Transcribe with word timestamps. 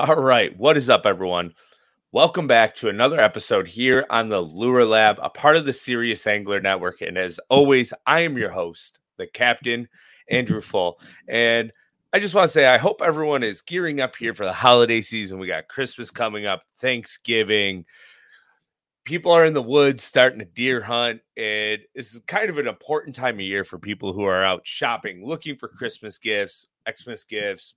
All 0.00 0.16
right. 0.16 0.56
What 0.56 0.78
is 0.78 0.88
up, 0.88 1.04
everyone? 1.04 1.52
Welcome 2.10 2.46
back 2.46 2.74
to 2.76 2.88
another 2.88 3.20
episode 3.20 3.68
here 3.68 4.06
on 4.08 4.30
the 4.30 4.40
Lure 4.40 4.86
Lab, 4.86 5.18
a 5.20 5.28
part 5.28 5.56
of 5.56 5.66
the 5.66 5.74
Serious 5.74 6.26
Angler 6.26 6.58
Network. 6.58 7.02
And 7.02 7.18
as 7.18 7.38
always, 7.50 7.92
I 8.06 8.20
am 8.20 8.38
your 8.38 8.48
host, 8.48 8.98
the 9.18 9.26
captain, 9.26 9.88
Andrew 10.30 10.60
Full. 10.62 10.98
And 11.28 11.70
I 12.14 12.18
just 12.18 12.34
want 12.34 12.48
to 12.48 12.52
say, 12.52 12.66
I 12.66 12.78
hope 12.78 13.02
everyone 13.02 13.42
is 13.42 13.60
gearing 13.60 14.00
up 14.00 14.16
here 14.16 14.32
for 14.32 14.46
the 14.46 14.54
holiday 14.54 15.02
season. 15.02 15.38
We 15.38 15.48
got 15.48 15.68
Christmas 15.68 16.10
coming 16.10 16.46
up, 16.46 16.62
Thanksgiving. 16.78 17.84
People 19.04 19.32
are 19.32 19.44
in 19.44 19.52
the 19.52 19.60
woods 19.60 20.02
starting 20.02 20.38
to 20.38 20.46
deer 20.46 20.80
hunt. 20.80 21.20
And 21.36 21.82
this 21.94 22.14
is 22.14 22.22
kind 22.26 22.48
of 22.48 22.56
an 22.56 22.68
important 22.68 23.16
time 23.16 23.34
of 23.34 23.42
year 23.42 23.64
for 23.64 23.78
people 23.78 24.14
who 24.14 24.24
are 24.24 24.42
out 24.42 24.66
shopping, 24.66 25.26
looking 25.26 25.56
for 25.56 25.68
Christmas 25.68 26.16
gifts, 26.16 26.68
Xmas 26.88 27.24
gifts, 27.24 27.74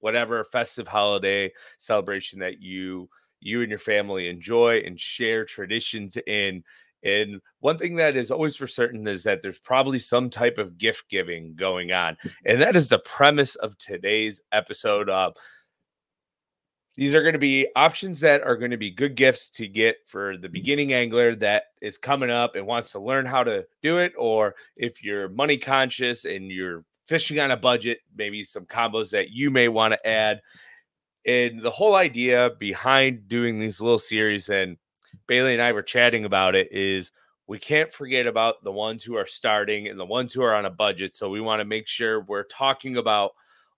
whatever 0.00 0.42
festive 0.44 0.88
holiday 0.88 1.52
celebration 1.78 2.38
that 2.40 2.60
you 2.60 3.08
you 3.40 3.62
and 3.62 3.70
your 3.70 3.78
family 3.78 4.28
enjoy 4.28 4.82
and 4.84 5.00
share 5.00 5.44
traditions 5.44 6.16
in. 6.26 6.62
And 7.02 7.40
one 7.60 7.78
thing 7.78 7.96
that 7.96 8.14
is 8.14 8.30
always 8.30 8.56
for 8.56 8.66
certain 8.66 9.08
is 9.08 9.22
that 9.24 9.40
there's 9.40 9.58
probably 9.58 9.98
some 9.98 10.28
type 10.28 10.58
of 10.58 10.76
gift 10.76 11.08
giving 11.08 11.54
going 11.54 11.92
on. 11.92 12.18
And 12.44 12.60
that 12.60 12.76
is 12.76 12.88
the 12.88 12.98
premise 12.98 13.54
of 13.56 13.78
today's 13.78 14.42
episode. 14.52 15.08
Of 15.08 15.34
these 16.96 17.14
are 17.14 17.22
going 17.22 17.32
to 17.32 17.38
be 17.38 17.66
options 17.76 18.20
that 18.20 18.42
are 18.42 18.56
going 18.56 18.72
to 18.72 18.76
be 18.76 18.90
good 18.90 19.14
gifts 19.14 19.48
to 19.50 19.66
get 19.66 19.96
for 20.06 20.36
the 20.36 20.46
mm-hmm. 20.46 20.52
beginning 20.52 20.92
angler 20.92 21.34
that 21.36 21.64
is 21.80 21.96
coming 21.96 22.30
up 22.30 22.56
and 22.56 22.66
wants 22.66 22.92
to 22.92 23.00
learn 23.00 23.24
how 23.24 23.42
to 23.44 23.64
do 23.82 23.96
it. 23.96 24.12
Or 24.18 24.54
if 24.76 25.02
you're 25.02 25.30
money 25.30 25.56
conscious 25.56 26.26
and 26.26 26.50
you're 26.50 26.84
fishing 27.10 27.40
on 27.40 27.50
a 27.50 27.56
budget, 27.56 27.98
maybe 28.16 28.44
some 28.44 28.64
combos 28.64 29.10
that 29.10 29.30
you 29.30 29.50
may 29.50 29.66
want 29.66 29.92
to 29.92 30.06
add. 30.06 30.40
And 31.26 31.60
the 31.60 31.70
whole 31.70 31.96
idea 31.96 32.50
behind 32.60 33.26
doing 33.26 33.58
these 33.58 33.80
little 33.80 33.98
series, 33.98 34.48
and 34.48 34.76
Bailey 35.26 35.54
and 35.54 35.60
I 35.60 35.72
were 35.72 35.82
chatting 35.82 36.24
about 36.24 36.54
it, 36.54 36.68
is 36.70 37.10
we 37.48 37.58
can't 37.58 37.92
forget 37.92 38.28
about 38.28 38.62
the 38.62 38.70
ones 38.70 39.02
who 39.02 39.16
are 39.16 39.26
starting 39.26 39.88
and 39.88 39.98
the 39.98 40.06
ones 40.06 40.32
who 40.32 40.42
are 40.42 40.54
on 40.54 40.66
a 40.66 40.70
budget. 40.70 41.12
So 41.12 41.28
we 41.28 41.40
want 41.40 41.58
to 41.58 41.64
make 41.64 41.88
sure 41.88 42.20
we're 42.20 42.44
talking 42.44 42.96
about 42.96 43.32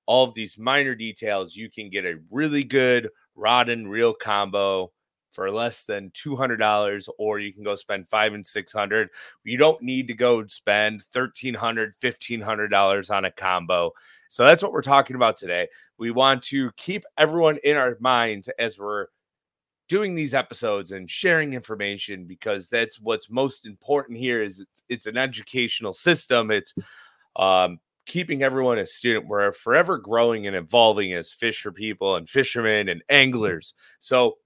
all 0.04 0.24
of 0.24 0.34
these 0.34 0.58
minor 0.58 0.94
details. 0.94 1.56
You 1.56 1.70
can 1.70 1.88
get 1.88 2.04
a 2.04 2.20
really 2.30 2.64
good 2.64 3.08
rod 3.34 3.70
and 3.70 3.90
reel 3.90 4.12
combo 4.12 4.92
for 5.32 5.50
less 5.50 5.84
than 5.84 6.10
$200 6.10 7.08
or 7.18 7.38
you 7.38 7.52
can 7.52 7.64
go 7.64 7.74
spend 7.74 8.08
five 8.08 8.34
and 8.34 8.46
600 8.46 9.08
you 9.44 9.56
don't 9.56 9.82
need 9.82 10.06
to 10.08 10.14
go 10.14 10.46
spend 10.46 11.02
$1300 11.14 11.92
$1500 12.02 13.10
on 13.10 13.24
a 13.24 13.30
combo 13.30 13.92
so 14.32 14.46
that's 14.46 14.62
what 14.62 14.72
we're 14.72 14.80
talking 14.80 15.14
about 15.14 15.36
today. 15.36 15.68
We 15.98 16.10
want 16.10 16.42
to 16.44 16.72
keep 16.78 17.04
everyone 17.18 17.58
in 17.64 17.76
our 17.76 17.98
minds 18.00 18.48
as 18.58 18.78
we're 18.78 19.08
doing 19.90 20.14
these 20.14 20.32
episodes 20.32 20.92
and 20.92 21.10
sharing 21.10 21.52
information 21.52 22.24
because 22.24 22.70
that's 22.70 22.98
what's 22.98 23.28
most 23.28 23.66
important 23.66 24.16
here 24.16 24.42
is 24.42 24.60
it's, 24.60 24.82
it's 24.88 25.06
an 25.06 25.18
educational 25.18 25.92
system. 25.92 26.50
It's 26.50 26.72
um, 27.36 27.78
keeping 28.06 28.42
everyone 28.42 28.78
a 28.78 28.86
student. 28.86 29.28
We're 29.28 29.52
forever 29.52 29.98
growing 29.98 30.46
and 30.46 30.56
evolving 30.56 31.12
as 31.12 31.30
fisher 31.30 31.70
people 31.70 32.16
and 32.16 32.26
fishermen 32.26 32.88
and 32.88 33.02
anglers. 33.10 33.74
So 33.98 34.38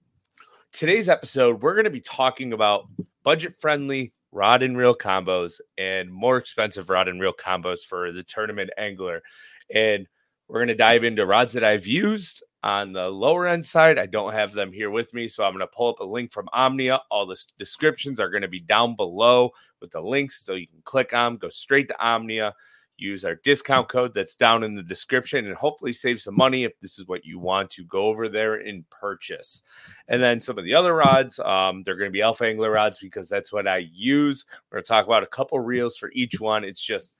today's 0.71 1.09
episode, 1.09 1.61
we're 1.61 1.73
going 1.73 1.85
to 1.85 1.89
be 1.89 2.01
talking 2.01 2.53
about 2.53 2.85
budget 3.23 3.55
friendly 3.59 4.13
rod 4.31 4.61
and 4.61 4.77
reel 4.77 4.95
combos 4.95 5.59
and 5.77 6.11
more 6.11 6.37
expensive 6.37 6.89
rod 6.89 7.07
and 7.07 7.19
reel 7.21 7.33
combos 7.33 7.79
for 7.79 8.11
the 8.11 8.23
tournament 8.23 8.69
angler. 8.77 9.21
And 9.73 10.07
we're 10.47 10.59
going 10.59 10.67
to 10.67 10.75
dive 10.75 11.03
into 11.03 11.25
rods 11.25 11.53
that 11.53 11.63
I've 11.63 11.87
used 11.87 12.43
on 12.63 12.93
the 12.93 13.07
lower 13.07 13.47
end 13.47 13.65
side. 13.65 13.97
I 13.97 14.05
don't 14.05 14.33
have 14.33 14.53
them 14.53 14.71
here 14.71 14.89
with 14.89 15.13
me, 15.13 15.27
so 15.27 15.43
I'm 15.43 15.53
going 15.53 15.59
to 15.59 15.75
pull 15.75 15.89
up 15.89 15.99
a 15.99 16.05
link 16.05 16.31
from 16.31 16.49
Omnia. 16.53 17.01
All 17.11 17.25
the 17.25 17.41
descriptions 17.57 18.19
are 18.19 18.29
going 18.29 18.41
to 18.41 18.47
be 18.47 18.59
down 18.59 18.95
below 18.95 19.51
with 19.81 19.91
the 19.91 20.01
links, 20.01 20.45
so 20.45 20.53
you 20.53 20.67
can 20.67 20.81
click 20.83 21.13
on, 21.13 21.37
go 21.37 21.49
straight 21.49 21.87
to 21.89 22.05
Omnia, 22.05 22.53
use 22.97 23.23
our 23.23 23.35
discount 23.35 23.89
code 23.89 24.13
that's 24.13 24.35
down 24.35 24.63
in 24.63 24.75
the 24.75 24.83
description, 24.83 25.45
and 25.45 25.55
hopefully 25.55 25.93
save 25.93 26.21
some 26.21 26.35
money 26.35 26.63
if 26.63 26.79
this 26.79 26.99
is 26.99 27.07
what 27.07 27.25
you 27.25 27.39
want 27.39 27.69
to 27.71 27.83
go 27.85 28.05
over 28.05 28.29
there 28.29 28.55
and 28.55 28.89
purchase. 28.89 29.61
And 30.07 30.21
then 30.21 30.39
some 30.39 30.57
of 30.57 30.65
the 30.65 30.73
other 30.73 30.95
rods, 30.95 31.39
um, 31.39 31.83
they're 31.83 31.97
going 31.97 32.09
to 32.09 32.13
be 32.13 32.21
Alpha 32.21 32.45
Angler 32.45 32.71
rods 32.71 32.99
because 32.99 33.29
that's 33.29 33.53
what 33.53 33.67
I 33.67 33.87
use. 33.91 34.45
We're 34.71 34.77
going 34.77 34.83
to 34.83 34.87
talk 34.87 35.05
about 35.05 35.23
a 35.23 35.27
couple 35.27 35.59
reels 35.59 35.97
for 35.97 36.11
each 36.13 36.39
one. 36.39 36.63
It's 36.63 36.81
just 36.81 37.13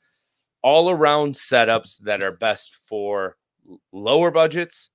all 0.62 0.90
around 0.90 1.34
setups 1.34 2.00
that 2.00 2.24
are 2.24 2.32
best 2.32 2.76
for 2.76 3.38
lower 3.92 4.32
budgets, 4.32 4.90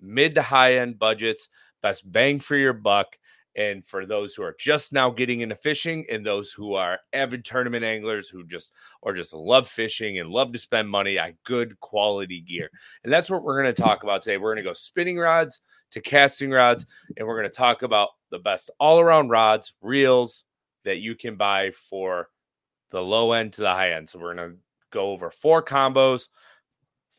mid 0.00 0.34
to 0.36 0.42
high 0.42 0.76
end 0.76 0.98
budgets, 0.98 1.48
best 1.82 2.10
bang 2.10 2.40
for 2.40 2.56
your 2.56 2.72
buck. 2.72 3.18
And 3.58 3.84
for 3.84 4.06
those 4.06 4.34
who 4.34 4.44
are 4.44 4.54
just 4.56 4.92
now 4.92 5.10
getting 5.10 5.40
into 5.40 5.56
fishing 5.56 6.06
and 6.08 6.24
those 6.24 6.52
who 6.52 6.74
are 6.74 7.00
avid 7.12 7.44
tournament 7.44 7.84
anglers 7.84 8.28
who 8.28 8.44
just 8.46 8.72
or 9.02 9.12
just 9.12 9.34
love 9.34 9.66
fishing 9.66 10.20
and 10.20 10.30
love 10.30 10.52
to 10.52 10.58
spend 10.60 10.88
money 10.88 11.18
on 11.18 11.36
good 11.44 11.78
quality 11.80 12.40
gear. 12.40 12.70
And 13.02 13.12
that's 13.12 13.28
what 13.28 13.42
we're 13.42 13.60
going 13.60 13.74
to 13.74 13.82
talk 13.82 14.04
about 14.04 14.22
today. 14.22 14.36
We're 14.36 14.54
going 14.54 14.64
to 14.64 14.70
go 14.70 14.74
spinning 14.74 15.18
rods 15.18 15.60
to 15.90 16.00
casting 16.00 16.52
rods, 16.52 16.86
and 17.16 17.26
we're 17.26 17.36
going 17.36 17.50
to 17.50 17.56
talk 17.56 17.82
about 17.82 18.10
the 18.30 18.38
best 18.38 18.70
all 18.78 19.00
around 19.00 19.30
rods, 19.30 19.72
reels 19.82 20.44
that 20.84 20.98
you 20.98 21.16
can 21.16 21.34
buy 21.34 21.72
for 21.72 22.28
the 22.92 23.02
low 23.02 23.32
end 23.32 23.54
to 23.54 23.62
the 23.62 23.70
high 23.70 23.90
end. 23.90 24.08
So 24.08 24.20
we're 24.20 24.36
going 24.36 24.52
to 24.52 24.56
go 24.92 25.10
over 25.10 25.32
four 25.32 25.64
combos, 25.64 26.28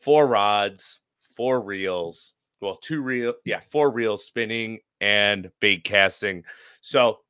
four 0.00 0.26
rods, 0.26 1.00
four 1.36 1.60
reels. 1.60 2.32
Well, 2.62 2.78
two 2.82 3.02
reel, 3.02 3.34
yeah, 3.44 3.60
four 3.60 3.90
reels 3.90 4.24
spinning 4.24 4.78
and 5.00 5.50
bait 5.60 5.84
casting. 5.84 6.44
So 6.80 7.20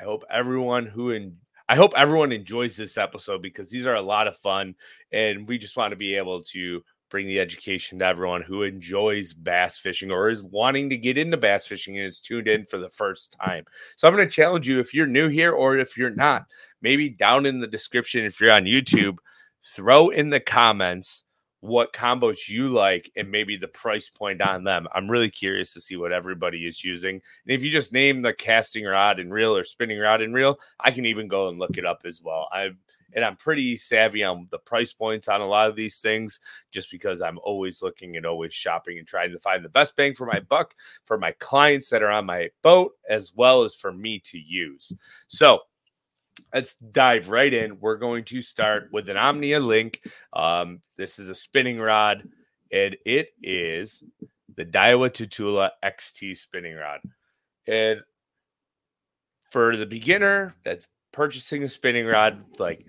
I 0.00 0.04
hope 0.04 0.24
everyone 0.30 0.86
who 0.86 1.10
in 1.10 1.36
I 1.68 1.76
hope 1.76 1.92
everyone 1.96 2.32
enjoys 2.32 2.76
this 2.76 2.98
episode 2.98 3.42
because 3.42 3.70
these 3.70 3.86
are 3.86 3.94
a 3.94 4.02
lot 4.02 4.26
of 4.26 4.36
fun 4.36 4.74
and 5.12 5.46
we 5.46 5.56
just 5.56 5.76
want 5.76 5.92
to 5.92 5.96
be 5.96 6.16
able 6.16 6.42
to 6.44 6.82
bring 7.10 7.28
the 7.28 7.38
education 7.38 7.98
to 7.98 8.04
everyone 8.04 8.42
who 8.42 8.62
enjoys 8.62 9.32
bass 9.32 9.78
fishing 9.78 10.10
or 10.10 10.30
is 10.30 10.42
wanting 10.42 10.90
to 10.90 10.96
get 10.96 11.16
into 11.16 11.36
bass 11.36 11.66
fishing 11.66 11.96
and 11.96 12.06
is 12.06 12.20
tuned 12.20 12.48
in 12.48 12.66
for 12.66 12.78
the 12.78 12.88
first 12.88 13.36
time. 13.40 13.64
So 13.96 14.08
I'm 14.08 14.14
going 14.14 14.26
to 14.26 14.34
challenge 14.34 14.68
you 14.68 14.80
if 14.80 14.92
you're 14.94 15.06
new 15.06 15.28
here 15.28 15.52
or 15.52 15.76
if 15.76 15.96
you're 15.96 16.10
not, 16.10 16.46
maybe 16.82 17.08
down 17.08 17.46
in 17.46 17.60
the 17.60 17.66
description 17.66 18.24
if 18.24 18.40
you're 18.40 18.52
on 18.52 18.64
YouTube, 18.64 19.18
throw 19.62 20.08
in 20.08 20.30
the 20.30 20.40
comments 20.40 21.24
what 21.60 21.92
combos 21.92 22.48
you 22.48 22.68
like 22.68 23.10
and 23.16 23.30
maybe 23.30 23.56
the 23.56 23.68
price 23.68 24.08
point 24.08 24.40
on 24.40 24.64
them. 24.64 24.86
I'm 24.94 25.10
really 25.10 25.30
curious 25.30 25.74
to 25.74 25.80
see 25.80 25.96
what 25.96 26.12
everybody 26.12 26.66
is 26.66 26.82
using. 26.82 27.16
And 27.16 27.54
if 27.54 27.62
you 27.62 27.70
just 27.70 27.92
name 27.92 28.20
the 28.20 28.32
casting 28.32 28.84
rod 28.84 29.20
and 29.20 29.32
reel 29.32 29.54
or 29.56 29.64
spinning 29.64 29.98
rod 29.98 30.22
and 30.22 30.34
reel, 30.34 30.58
I 30.80 30.90
can 30.90 31.06
even 31.06 31.28
go 31.28 31.48
and 31.48 31.58
look 31.58 31.76
it 31.76 31.84
up 31.84 32.02
as 32.04 32.22
well. 32.22 32.48
I'm 32.52 32.78
and 33.12 33.24
I'm 33.24 33.36
pretty 33.36 33.76
savvy 33.76 34.22
on 34.22 34.46
the 34.50 34.58
price 34.58 34.92
points 34.92 35.28
on 35.28 35.40
a 35.40 35.46
lot 35.46 35.68
of 35.68 35.76
these 35.76 36.00
things 36.00 36.40
just 36.70 36.90
because 36.90 37.20
I'm 37.20 37.38
always 37.42 37.82
looking 37.82 38.16
and 38.16 38.26
always 38.26 38.54
shopping 38.54 38.98
and 38.98 39.06
trying 39.06 39.32
to 39.32 39.38
find 39.38 39.64
the 39.64 39.68
best 39.68 39.96
bang 39.96 40.14
for 40.14 40.26
my 40.26 40.40
buck 40.40 40.74
for 41.04 41.18
my 41.18 41.32
clients 41.32 41.90
that 41.90 42.02
are 42.02 42.10
on 42.10 42.26
my 42.26 42.50
boat 42.62 42.92
as 43.08 43.32
well 43.34 43.62
as 43.62 43.74
for 43.74 43.92
me 43.92 44.20
to 44.20 44.38
use. 44.38 44.92
So, 45.28 45.60
let's 46.52 46.74
dive 46.74 47.28
right 47.28 47.52
in. 47.52 47.78
We're 47.80 47.96
going 47.96 48.24
to 48.24 48.42
start 48.42 48.88
with 48.92 49.08
an 49.08 49.16
Omnia 49.16 49.60
link. 49.60 50.00
Um, 50.32 50.80
this 50.96 51.18
is 51.18 51.28
a 51.28 51.34
spinning 51.34 51.78
rod, 51.78 52.28
and 52.72 52.96
it 53.04 53.30
is 53.42 54.02
the 54.56 54.64
Daiwa 54.64 55.10
Tatula 55.10 55.70
XT 55.84 56.36
spinning 56.36 56.76
rod. 56.76 57.00
And 57.66 58.00
for 59.50 59.76
the 59.76 59.86
beginner 59.86 60.54
that's 60.64 60.86
purchasing 61.12 61.64
a 61.64 61.68
spinning 61.68 62.06
rod, 62.06 62.44
like 62.58 62.86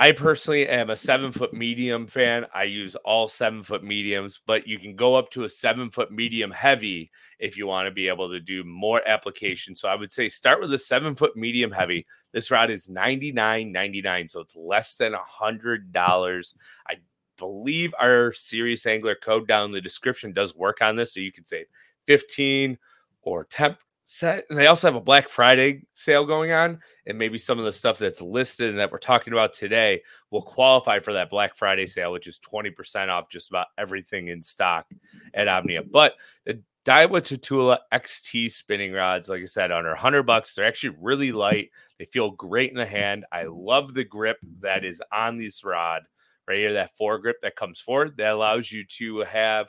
I 0.00 0.12
personally 0.12 0.68
am 0.68 0.90
a 0.90 0.96
seven 0.96 1.32
foot 1.32 1.52
medium 1.52 2.06
fan. 2.06 2.46
I 2.54 2.64
use 2.64 2.94
all 3.04 3.26
seven 3.26 3.64
foot 3.64 3.82
mediums, 3.82 4.38
but 4.46 4.66
you 4.66 4.78
can 4.78 4.94
go 4.94 5.16
up 5.16 5.30
to 5.30 5.42
a 5.42 5.48
seven 5.48 5.90
foot 5.90 6.12
medium 6.12 6.52
heavy 6.52 7.10
if 7.40 7.56
you 7.56 7.66
want 7.66 7.86
to 7.86 7.90
be 7.90 8.06
able 8.06 8.28
to 8.30 8.38
do 8.38 8.62
more 8.62 9.02
application. 9.08 9.74
So 9.74 9.88
I 9.88 9.96
would 9.96 10.12
say 10.12 10.28
start 10.28 10.60
with 10.60 10.72
a 10.72 10.78
seven 10.78 11.16
foot 11.16 11.36
medium 11.36 11.72
heavy. 11.72 12.06
This 12.32 12.50
rod 12.50 12.70
is 12.70 12.88
ninety 12.88 13.32
nine 13.32 13.72
ninety 13.72 14.00
nine, 14.00 14.28
so 14.28 14.40
it's 14.40 14.54
less 14.54 14.96
than 14.96 15.14
a 15.14 15.24
hundred 15.24 15.92
dollars. 15.92 16.54
I 16.88 16.94
believe 17.36 17.92
our 18.00 18.32
serious 18.32 18.86
angler 18.86 19.16
code 19.16 19.48
down 19.48 19.66
in 19.66 19.72
the 19.72 19.80
description 19.80 20.32
does 20.32 20.54
work 20.54 20.80
on 20.80 20.94
this, 20.94 21.14
so 21.14 21.20
you 21.20 21.32
can 21.32 21.44
save 21.44 21.66
fifteen 22.06 22.78
or 23.22 23.44
10 23.44 23.76
set. 24.08 24.46
And 24.48 24.58
they 24.58 24.66
also 24.66 24.86
have 24.86 24.94
a 24.94 25.00
Black 25.00 25.28
Friday 25.28 25.82
sale 25.92 26.24
going 26.24 26.50
on, 26.50 26.80
and 27.06 27.18
maybe 27.18 27.36
some 27.36 27.58
of 27.58 27.66
the 27.66 27.72
stuff 27.72 27.98
that's 27.98 28.22
listed 28.22 28.70
and 28.70 28.78
that 28.78 28.90
we're 28.90 28.98
talking 28.98 29.34
about 29.34 29.52
today 29.52 30.02
will 30.30 30.42
qualify 30.42 30.98
for 30.98 31.12
that 31.12 31.28
Black 31.28 31.54
Friday 31.54 31.86
sale, 31.86 32.10
which 32.10 32.26
is 32.26 32.40
20% 32.40 33.08
off 33.10 33.28
just 33.28 33.50
about 33.50 33.66
everything 33.76 34.28
in 34.28 34.40
stock 34.40 34.86
at 35.34 35.46
Omnia. 35.46 35.82
But 35.82 36.14
the 36.46 36.62
Daiwa 36.86 37.20
Tatula 37.20 37.78
XT 37.92 38.50
spinning 38.50 38.92
rods, 38.92 39.28
like 39.28 39.42
I 39.42 39.44
said, 39.44 39.70
under 39.70 39.90
100 39.90 40.22
bucks. 40.22 40.54
They're 40.54 40.64
actually 40.64 40.96
really 41.02 41.32
light. 41.32 41.70
They 41.98 42.06
feel 42.06 42.30
great 42.30 42.70
in 42.70 42.78
the 42.78 42.86
hand. 42.86 43.26
I 43.30 43.44
love 43.44 43.92
the 43.92 44.04
grip 44.04 44.38
that 44.60 44.86
is 44.86 45.02
on 45.12 45.36
this 45.36 45.62
rod 45.64 46.04
right 46.48 46.56
here, 46.56 46.72
that 46.72 46.96
foregrip 46.98 47.40
that 47.42 47.56
comes 47.56 47.78
forward 47.78 48.16
that 48.16 48.32
allows 48.32 48.72
you 48.72 48.84
to 48.84 49.18
have 49.18 49.68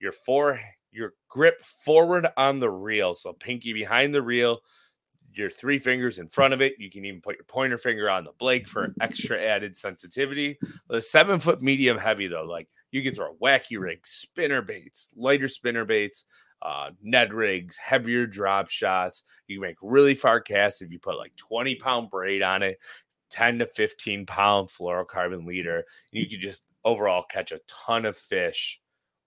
your 0.00 0.12
four 0.12 0.58
your 0.94 1.14
grip 1.28 1.60
forward 1.60 2.26
on 2.36 2.60
the 2.60 2.70
reel. 2.70 3.14
So 3.14 3.32
pinky 3.32 3.72
behind 3.72 4.14
the 4.14 4.22
reel, 4.22 4.60
your 5.34 5.50
three 5.50 5.78
fingers 5.78 6.18
in 6.18 6.28
front 6.28 6.54
of 6.54 6.62
it. 6.62 6.74
You 6.78 6.90
can 6.90 7.04
even 7.04 7.20
put 7.20 7.36
your 7.36 7.44
pointer 7.44 7.78
finger 7.78 8.08
on 8.08 8.24
the 8.24 8.32
blade 8.38 8.68
for 8.68 8.94
extra 9.00 9.40
added 9.42 9.76
sensitivity. 9.76 10.58
The 10.88 11.02
seven 11.02 11.40
foot 11.40 11.60
medium 11.60 11.98
heavy 11.98 12.28
though, 12.28 12.44
like 12.44 12.68
you 12.92 13.02
can 13.02 13.14
throw 13.14 13.34
wacky 13.42 13.78
rigs, 13.78 14.10
spinner 14.10 14.62
baits, 14.62 15.10
lighter 15.16 15.48
spinner 15.48 15.84
baits, 15.84 16.24
uh, 16.62 16.90
Ned 17.02 17.34
rigs, 17.34 17.76
heavier 17.76 18.26
drop 18.26 18.70
shots. 18.70 19.24
You 19.48 19.56
can 19.56 19.68
make 19.68 19.76
really 19.82 20.14
far 20.14 20.40
casts 20.40 20.80
if 20.80 20.90
you 20.92 20.98
put 20.98 21.18
like 21.18 21.34
20 21.36 21.74
pound 21.76 22.10
braid 22.10 22.42
on 22.42 22.62
it, 22.62 22.78
10 23.30 23.58
to 23.58 23.66
15 23.66 24.26
pound 24.26 24.68
fluorocarbon 24.68 25.44
leader. 25.44 25.84
You 26.12 26.28
could 26.28 26.40
just 26.40 26.64
overall 26.84 27.24
catch 27.28 27.50
a 27.50 27.60
ton 27.66 28.04
of 28.04 28.16
fish 28.16 28.80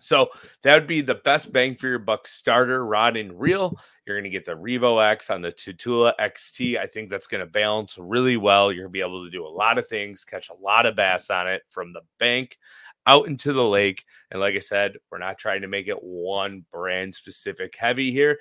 So 0.00 0.30
that 0.64 0.74
would 0.74 0.88
be 0.88 1.00
the 1.00 1.14
best 1.14 1.52
bang 1.52 1.76
for 1.76 1.86
your 1.86 2.00
buck 2.00 2.26
starter 2.26 2.84
rod 2.84 3.16
and 3.16 3.38
reel. 3.40 3.78
You're 4.04 4.16
going 4.16 4.24
to 4.24 4.28
get 4.28 4.44
the 4.44 4.56
Revo 4.56 5.02
X 5.02 5.30
on 5.30 5.40
the 5.40 5.52
Tatula 5.52 6.14
XT. 6.20 6.78
I 6.78 6.86
think 6.88 7.10
that's 7.10 7.28
going 7.28 7.40
to 7.40 7.50
balance 7.50 7.96
really 7.96 8.36
well. 8.36 8.72
You're 8.72 8.84
going 8.84 8.92
to 8.92 8.98
be 8.98 9.00
able 9.00 9.24
to 9.24 9.30
do 9.30 9.46
a 9.46 9.48
lot 9.48 9.78
of 9.78 9.86
things, 9.86 10.24
catch 10.24 10.50
a 10.50 10.62
lot 10.62 10.84
of 10.84 10.96
bass 10.96 11.30
on 11.30 11.48
it 11.48 11.62
from 11.70 11.92
the 11.92 12.02
bank 12.18 12.58
out 13.06 13.26
into 13.26 13.52
the 13.52 13.64
lake. 13.64 14.04
And 14.30 14.40
like 14.40 14.54
I 14.54 14.60
said, 14.60 14.96
we're 15.10 15.18
not 15.18 15.38
trying 15.38 15.62
to 15.62 15.68
make 15.68 15.88
it 15.88 16.02
one 16.02 16.64
brand 16.72 17.14
specific 17.14 17.76
heavy 17.76 18.10
here. 18.12 18.38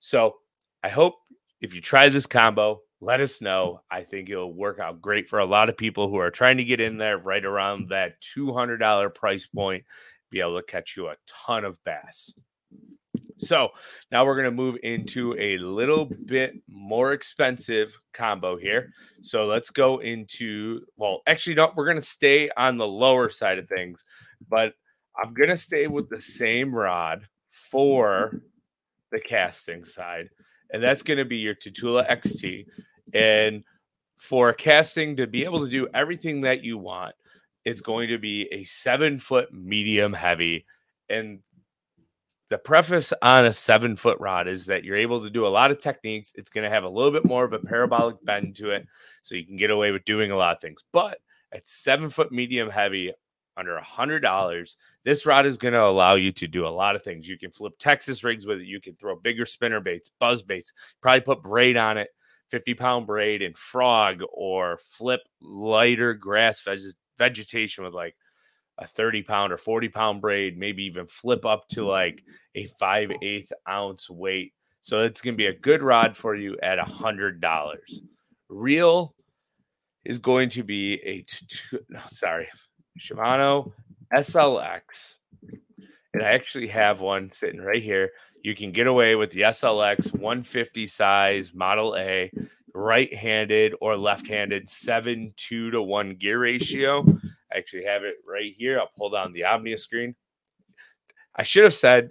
So 0.00 0.36
I 0.82 0.88
hope 0.88 1.14
if 1.60 1.74
you 1.74 1.80
try 1.80 2.08
this 2.08 2.26
combo, 2.26 2.80
let 3.00 3.20
us 3.20 3.40
know. 3.40 3.80
I 3.90 4.02
think 4.02 4.28
it'll 4.28 4.52
work 4.52 4.78
out 4.78 5.00
great 5.00 5.28
for 5.28 5.38
a 5.38 5.46
lot 5.46 5.68
of 5.68 5.76
people 5.76 6.08
who 6.08 6.16
are 6.16 6.30
trying 6.30 6.56
to 6.56 6.64
get 6.64 6.80
in 6.80 6.98
there 6.98 7.18
right 7.18 7.44
around 7.44 7.88
that 7.90 8.20
$200 8.36 9.14
price 9.14 9.46
point, 9.46 9.84
be 10.30 10.40
able 10.40 10.60
to 10.60 10.66
catch 10.66 10.96
you 10.96 11.08
a 11.08 11.16
ton 11.26 11.64
of 11.64 11.82
bass. 11.84 12.32
So 13.38 13.70
now 14.10 14.24
we're 14.24 14.34
going 14.34 14.44
to 14.44 14.50
move 14.50 14.76
into 14.82 15.34
a 15.38 15.58
little 15.58 16.06
bit 16.26 16.54
more 16.68 17.12
expensive 17.12 17.96
combo 18.12 18.56
here. 18.56 18.92
So 19.22 19.44
let's 19.44 19.70
go 19.70 19.98
into, 19.98 20.80
well, 20.96 21.22
actually, 21.26 21.54
no, 21.54 21.72
we're 21.76 21.84
going 21.84 21.96
to 21.96 22.02
stay 22.02 22.50
on 22.56 22.76
the 22.76 22.86
lower 22.86 23.28
side 23.28 23.58
of 23.58 23.68
things, 23.68 24.04
but 24.48 24.74
I'm 25.16 25.34
going 25.34 25.50
to 25.50 25.58
stay 25.58 25.86
with 25.86 26.08
the 26.08 26.20
same 26.20 26.74
rod 26.74 27.26
for 27.50 28.42
the 29.10 29.20
casting 29.20 29.84
side. 29.84 30.28
And 30.70 30.82
that's 30.82 31.02
going 31.02 31.18
to 31.18 31.24
be 31.24 31.38
your 31.38 31.54
Tatula 31.54 32.08
XT. 32.10 32.66
And 33.14 33.64
for 34.18 34.52
casting 34.52 35.16
to 35.16 35.26
be 35.26 35.44
able 35.44 35.64
to 35.64 35.70
do 35.70 35.88
everything 35.94 36.42
that 36.42 36.62
you 36.62 36.76
want, 36.76 37.14
it's 37.64 37.80
going 37.80 38.08
to 38.08 38.18
be 38.18 38.48
a 38.52 38.64
seven 38.64 39.18
foot 39.18 39.52
medium 39.52 40.12
heavy. 40.12 40.66
And 41.08 41.40
the 42.50 42.58
preface 42.58 43.12
on 43.22 43.44
a 43.44 43.52
seven 43.52 43.96
foot 43.96 44.18
rod 44.20 44.48
is 44.48 44.66
that 44.66 44.84
you're 44.84 44.96
able 44.96 45.22
to 45.22 45.30
do 45.30 45.46
a 45.46 45.48
lot 45.48 45.70
of 45.70 45.78
techniques. 45.78 46.32
It's 46.34 46.50
going 46.50 46.64
to 46.64 46.70
have 46.70 46.84
a 46.84 46.88
little 46.88 47.10
bit 47.10 47.24
more 47.24 47.44
of 47.44 47.52
a 47.52 47.58
parabolic 47.58 48.16
bend 48.24 48.56
to 48.56 48.70
it, 48.70 48.86
so 49.22 49.34
you 49.34 49.44
can 49.44 49.56
get 49.56 49.70
away 49.70 49.90
with 49.90 50.04
doing 50.04 50.30
a 50.30 50.36
lot 50.36 50.56
of 50.56 50.60
things. 50.60 50.82
But 50.92 51.18
at 51.52 51.66
seven 51.66 52.10
foot 52.10 52.32
medium 52.32 52.70
heavy, 52.70 53.12
under 53.58 53.76
a 53.76 53.82
hundred 53.82 54.20
dollars, 54.20 54.76
this 55.04 55.26
rod 55.26 55.44
is 55.44 55.58
going 55.58 55.74
to 55.74 55.82
allow 55.82 56.14
you 56.14 56.30
to 56.32 56.46
do 56.46 56.66
a 56.66 56.68
lot 56.68 56.94
of 56.94 57.02
things. 57.02 57.28
You 57.28 57.36
can 57.36 57.50
flip 57.50 57.74
Texas 57.78 58.22
rigs 58.22 58.46
with 58.46 58.60
it. 58.60 58.66
You 58.66 58.80
can 58.80 58.94
throw 58.94 59.16
bigger 59.16 59.44
spinner 59.44 59.80
baits, 59.80 60.10
buzz 60.20 60.42
baits, 60.42 60.72
probably 61.02 61.22
put 61.22 61.42
braid 61.42 61.76
on 61.76 61.98
it, 61.98 62.08
50 62.50 62.74
pound 62.74 63.06
braid 63.06 63.42
and 63.42 63.58
frog, 63.58 64.22
or 64.32 64.78
flip 64.78 65.20
lighter 65.42 66.14
grass 66.14 66.62
veg- 66.62 66.94
vegetation 67.18 67.84
with 67.84 67.94
like 67.94 68.14
a 68.78 68.86
30 68.86 69.22
pound 69.22 69.52
or 69.52 69.58
40 69.58 69.88
pound 69.88 70.20
braid, 70.20 70.56
maybe 70.56 70.84
even 70.84 71.06
flip 71.06 71.44
up 71.44 71.68
to 71.68 71.86
like 71.86 72.22
a 72.54 72.66
five 72.78 73.10
eighth 73.22 73.52
ounce 73.68 74.08
weight. 74.08 74.52
So 74.80 75.00
it's 75.02 75.20
going 75.20 75.34
to 75.34 75.38
be 75.38 75.46
a 75.46 75.58
good 75.58 75.82
rod 75.82 76.16
for 76.16 76.34
you 76.34 76.56
at 76.62 76.78
a 76.78 76.84
hundred 76.84 77.40
dollars. 77.40 78.02
Reel 78.48 79.14
is 80.04 80.18
going 80.18 80.48
to 80.50 80.62
be 80.62 80.94
a 81.04 81.24
no, 81.88 82.00
sorry, 82.10 82.48
Shimano 82.98 83.72
SLX. 84.14 85.14
And 86.14 86.22
I 86.22 86.32
actually 86.32 86.68
have 86.68 87.00
one 87.00 87.30
sitting 87.30 87.60
right 87.60 87.82
here. 87.82 88.10
You 88.42 88.54
can 88.54 88.72
get 88.72 88.86
away 88.86 89.14
with 89.14 89.30
the 89.30 89.42
SLX 89.42 90.12
150 90.12 90.86
size 90.86 91.52
Model 91.52 91.96
A, 91.96 92.30
right 92.74 93.12
handed 93.12 93.74
or 93.80 93.96
left 93.96 94.26
handed, 94.26 94.68
7 94.68 95.34
2 95.36 95.70
to 95.72 95.82
1 95.82 96.14
gear 96.14 96.38
ratio. 96.38 97.04
I 97.52 97.58
actually 97.58 97.84
have 97.84 98.04
it 98.04 98.16
right 98.26 98.54
here. 98.56 98.78
I'll 98.78 98.90
pull 98.96 99.10
down 99.10 99.32
the 99.32 99.44
Omnia 99.44 99.78
screen. 99.78 100.14
I 101.34 101.42
should 101.42 101.64
have 101.64 101.74
said 101.74 102.10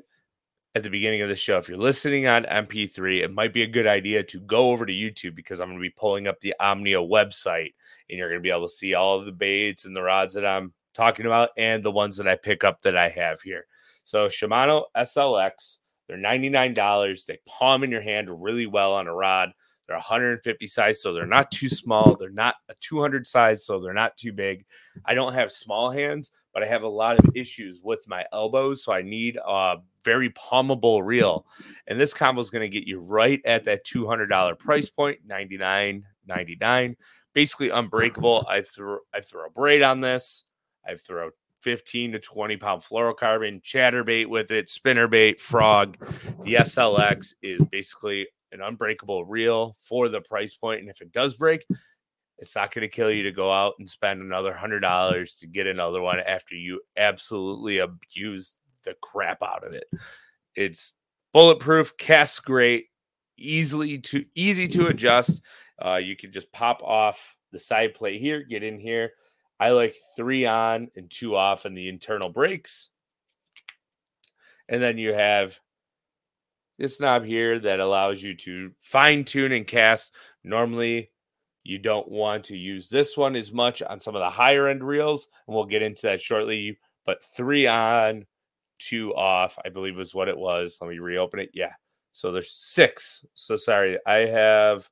at 0.76 0.84
the 0.84 0.90
beginning 0.90 1.22
of 1.22 1.30
the 1.30 1.36
show, 1.36 1.58
if 1.58 1.68
you're 1.68 1.78
listening 1.78 2.28
on 2.28 2.44
MP3, 2.44 3.24
it 3.24 3.34
might 3.34 3.52
be 3.52 3.64
a 3.64 3.68
good 3.68 3.88
idea 3.88 4.24
to 4.24 4.40
go 4.42 4.70
over 4.70 4.86
to 4.86 4.94
YouTube 4.94 5.36
because 5.36 5.60
I'm 5.60 5.68
going 5.68 5.80
to 5.80 5.82
be 5.82 5.90
pulling 5.90 6.28
up 6.28 6.40
the 6.40 6.54
Omnia 6.60 7.00
website 7.00 7.74
and 8.10 8.18
you're 8.18 8.30
going 8.30 8.40
to 8.40 8.44
be 8.44 8.52
able 8.52 8.68
to 8.68 8.74
see 8.74 8.94
all 8.94 9.24
the 9.24 9.32
baits 9.32 9.86
and 9.86 9.96
the 9.96 10.04
rods 10.04 10.34
that 10.34 10.46
I'm 10.46 10.74
talking 10.94 11.26
about 11.26 11.50
and 11.58 11.84
the 11.84 11.92
ones 11.92 12.16
that 12.18 12.28
I 12.28 12.36
pick 12.36 12.64
up 12.64 12.82
that 12.82 12.96
I 12.96 13.10
have 13.10 13.42
here. 13.42 13.66
So 14.04 14.28
Shimano 14.28 14.84
SLX, 14.96 15.80
they're 16.08 16.18
$99. 16.18 17.26
They 17.26 17.40
palm 17.48 17.84
in 17.84 17.92
your 17.92 18.02
hand 18.02 18.44
really 18.44 18.68
well 18.68 18.94
on 18.94 19.08
a 19.08 19.14
rod. 19.14 19.52
They're 19.88 19.96
150 19.96 20.68
size, 20.68 21.02
so 21.02 21.14
they're 21.14 21.26
not 21.26 21.50
too 21.50 21.70
small. 21.70 22.16
They're 22.16 22.30
not 22.30 22.56
a 22.70 22.74
200 22.82 23.26
size, 23.26 23.66
so 23.66 23.80
they're 23.80 23.94
not 23.94 24.18
too 24.18 24.34
big. 24.34 24.66
I 25.06 25.14
don't 25.14 25.34
have 25.34 25.52
small 25.52 25.90
hands, 25.90 26.32
but 26.54 26.62
I 26.62 26.68
have 26.68 26.84
a 26.84 26.90
lot 26.90 27.20
of 27.20 27.36
issues 27.36 27.82
with 27.82 28.08
my 28.08 28.26
elbows, 28.34 28.84
so 28.84 28.92
I 28.92 29.02
need 29.02 29.38
a 29.38 29.78
very 30.04 30.30
palmable 30.32 31.04
reel. 31.04 31.46
And 31.88 32.00
this 32.00 32.14
combo 32.14 32.42
is 32.42 32.50
going 32.50 32.70
to 32.70 32.80
get 32.80 32.88
you 32.88 33.00
right 33.00 33.42
at 33.46 33.64
that 33.66 33.86
$200 33.86 34.60
price 34.60 34.90
point, 34.90 35.20
99 35.26 36.04
99 36.28 36.96
Basically 37.34 37.70
unbreakable. 37.70 38.46
I 38.50 38.64
throw 38.64 38.98
I 39.14 39.22
throw 39.22 39.46
a 39.46 39.50
braid 39.52 39.84
on 39.84 40.02
this. 40.02 40.46
I 40.88 40.96
throw 40.96 41.30
15 41.60 42.14
to 42.14 42.20
20 42.20 42.58
pound 42.58 42.82
fluorocarbon, 42.82 43.62
chatterbait 43.62 44.26
with 44.26 44.50
it, 44.50 44.68
spinnerbait, 44.68 45.40
frog. 45.40 45.98
The 46.44 46.56
SLX 46.56 47.34
is 47.44 47.62
basically 47.72 48.28
an 48.52 48.62
unbreakable 48.62 49.26
reel 49.26 49.76
for 49.80 50.10
the 50.10 50.22
price 50.22 50.56
point. 50.56 50.82
And 50.82 50.90
if 50.90 51.02
it 51.02 51.12
does 51.12 51.34
break, 51.34 51.66
it's 52.38 52.56
not 52.56 52.74
going 52.74 52.84
to 52.84 52.96
kill 52.96 53.12
you 53.12 53.24
to 53.24 53.32
go 53.32 53.52
out 53.52 53.74
and 53.80 53.90
spend 53.90 54.22
another 54.22 54.54
hundred 54.54 54.82
dollars 54.82 55.38
to 55.38 55.48
get 55.48 55.68
another 55.68 56.02
one 56.02 56.20
after 56.20 56.56
you 56.56 56.82
absolutely 56.96 57.80
abuse 57.80 58.56
the 58.84 58.96
crap 59.02 59.42
out 59.42 59.66
of 59.66 59.74
it. 59.74 59.86
It's 60.56 60.94
bulletproof, 61.34 61.98
casts 61.98 62.40
great, 62.40 62.86
easily 63.38 63.98
to 64.00 64.26
easy 64.36 64.68
to 64.70 64.88
adjust. 64.88 65.42
Uh, 65.84 65.96
you 65.96 66.16
can 66.16 66.32
just 66.32 66.52
pop 66.52 66.82
off 66.84 67.36
the 67.52 67.60
side 67.60 67.94
plate 67.94 68.20
here, 68.22 68.44
get 68.44 68.64
in 68.64 68.80
here. 68.80 69.12
I 69.60 69.72
like 69.72 69.96
three 70.16 70.46
on 70.46 70.90
and 70.96 71.10
two 71.10 71.36
off 71.36 71.66
in 71.66 71.74
the 71.74 71.90
internal 71.90 72.30
brakes. 72.30 72.90
And 74.70 74.82
then 74.82 74.98
you 74.98 75.14
have 75.14 75.60
this 76.78 77.00
knob 77.00 77.26
here 77.26 77.60
that 77.60 77.80
allows 77.80 78.22
you 78.22 78.36
to 78.36 78.72
fine 78.80 79.24
tune 79.24 79.52
and 79.52 79.66
cast. 79.68 80.14
Normally, 80.44 81.12
you 81.64 81.78
don't 81.78 82.08
want 82.10 82.46
to 82.46 82.58
use 82.58 82.90
this 82.90 83.18
one 83.18 83.36
as 83.36 83.52
much 83.52 83.82
on 83.82 84.00
some 84.00 84.16
of 84.16 84.22
the 84.22 84.30
higher 84.30 84.68
end 84.68 84.84
reels, 84.84 85.28
and 85.48 85.56
we'll 85.56 85.66
get 85.66 85.82
into 85.82 86.04
that 86.04 86.22
shortly. 86.22 86.78
But 87.06 87.24
three 87.24 87.68
on, 87.68 88.26
two 88.80 89.14
off, 89.16 89.58
I 89.66 89.70
believe 89.70 89.96
was 89.96 90.16
what 90.16 90.30
it 90.30 90.38
was. 90.38 90.78
Let 90.82 90.90
me 90.90 91.00
reopen 91.00 91.40
it. 91.40 91.50
Yeah. 91.54 91.74
So 92.12 92.32
there's 92.32 92.52
six. 92.52 93.26
So 93.34 93.58
sorry, 93.58 93.98
I 94.06 94.28
have 94.28 94.90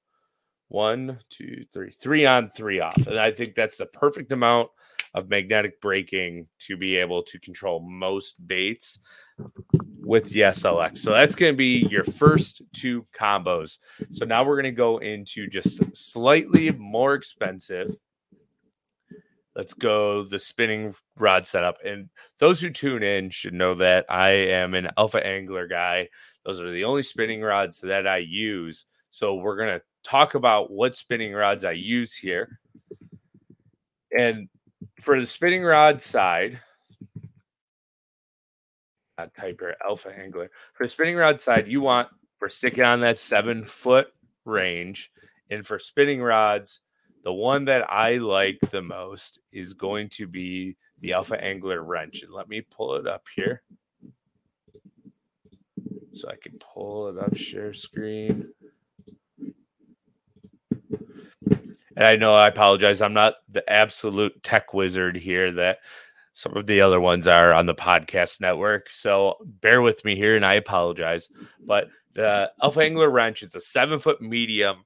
one, 0.69 1.19
two, 1.29 1.65
three, 1.71 1.91
three 1.91 2.25
on, 2.25 2.49
three 2.49 2.79
off. 2.79 3.07
And 3.07 3.19
I 3.19 3.31
think 3.31 3.55
that's 3.55 3.77
the 3.77 3.85
perfect 3.85 4.31
amount 4.31 4.69
of 5.13 5.29
magnetic 5.29 5.79
braking 5.79 6.47
to 6.59 6.75
be 6.75 6.97
able 6.97 7.23
to 7.23 7.39
control 7.39 7.79
most 7.79 8.35
baits 8.47 8.99
with 10.05 10.25
the 10.29 10.41
SLX. 10.41 10.99
So 10.99 11.11
that's 11.11 11.35
going 11.35 11.53
to 11.53 11.57
be 11.57 11.87
your 11.89 12.03
first 12.03 12.61
two 12.73 13.05
combos. 13.17 13.79
So 14.11 14.25
now 14.25 14.43
we're 14.43 14.61
going 14.61 14.71
to 14.73 14.77
go 14.77 14.99
into 14.99 15.47
just 15.47 15.81
slightly 15.95 16.71
more 16.71 17.15
expensive. 17.15 17.89
Let's 19.55 19.73
go 19.73 20.23
the 20.23 20.37
spinning 20.37 20.93
rod 21.17 21.47
setup. 21.47 21.77
And 21.83 22.09
those 22.39 22.59
who 22.59 22.69
tune 22.69 23.03
in 23.03 23.29
should 23.29 23.53
know 23.53 23.73
that 23.75 24.05
I 24.09 24.29
am 24.29 24.73
an 24.73 24.89
alpha 24.97 25.25
angler 25.25 25.67
guy. 25.67 26.09
Those 26.45 26.61
are 26.61 26.71
the 26.71 26.83
only 26.83 27.03
spinning 27.03 27.41
rods 27.41 27.79
that 27.79 28.05
I 28.05 28.17
use. 28.17 28.85
So 29.11 29.35
we're 29.35 29.57
going 29.57 29.79
to 29.79 29.81
talk 30.03 30.35
about 30.35 30.71
what 30.71 30.95
spinning 30.95 31.33
rods 31.33 31.63
I 31.63 31.71
use 31.71 32.13
here. 32.13 32.59
And 34.17 34.49
for 35.01 35.19
the 35.19 35.27
spinning 35.27 35.63
rod 35.63 36.01
side, 36.01 36.59
not 39.17 39.33
type 39.33 39.59
here, 39.59 39.75
alpha 39.83 40.13
angler. 40.17 40.49
For 40.73 40.87
spinning 40.89 41.15
rod 41.15 41.39
side, 41.39 41.67
you 41.67 41.81
want 41.81 42.09
for 42.37 42.49
sticking 42.49 42.83
on 42.83 43.01
that 43.01 43.19
seven 43.19 43.65
foot 43.65 44.07
range. 44.43 45.11
And 45.49 45.65
for 45.65 45.79
spinning 45.79 46.21
rods, 46.21 46.81
the 47.23 47.33
one 47.33 47.65
that 47.65 47.89
I 47.91 48.17
like 48.17 48.59
the 48.71 48.81
most 48.81 49.39
is 49.51 49.73
going 49.73 50.09
to 50.09 50.27
be 50.27 50.77
the 51.01 51.13
Alpha 51.13 51.41
Angler 51.43 51.83
wrench. 51.83 52.23
And 52.23 52.33
let 52.33 52.47
me 52.47 52.61
pull 52.61 52.95
it 52.95 53.07
up 53.07 53.25
here. 53.35 53.63
So 56.13 56.29
I 56.29 56.35
can 56.41 56.57
pull 56.59 57.09
it 57.09 57.17
up, 57.17 57.35
share 57.35 57.73
screen. 57.73 58.49
And 61.97 62.05
I 62.05 62.15
know 62.15 62.35
I 62.35 62.47
apologize. 62.47 63.01
I'm 63.01 63.13
not 63.13 63.35
the 63.49 63.67
absolute 63.71 64.43
tech 64.43 64.73
wizard 64.73 65.15
here 65.15 65.51
that 65.53 65.79
some 66.35 66.55
of 66.57 66.67
the 66.67 66.81
other 66.81 66.99
ones 66.99 67.29
are 67.29 67.53
on 67.53 67.65
the 67.65 67.73
podcast 67.73 68.41
network. 68.41 68.89
So 68.89 69.37
bear 69.61 69.81
with 69.81 70.03
me 70.03 70.17
here 70.17 70.35
and 70.35 70.45
I 70.45 70.55
apologize. 70.55 71.29
But 71.65 71.87
the 72.13 72.51
Alpha 72.61 72.81
Angler 72.81 73.09
wrench 73.09 73.41
is 73.41 73.55
a 73.55 73.61
seven 73.61 73.99
foot 73.99 74.21
medium. 74.21 74.83